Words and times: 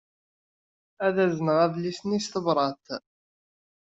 Ad 1.05 1.15
azneɣ 1.25 1.57
adlis-nni 1.65 2.19
s 2.25 2.27
tebṛat. 2.27 2.85